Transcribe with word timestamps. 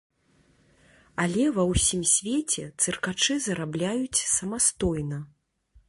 Але 1.23 1.43
ва 1.59 1.65
ўсім 1.73 2.01
свеце 2.15 2.65
цыркачы 2.81 3.35
зарабляюць 3.47 4.23
самастойна! 4.37 5.25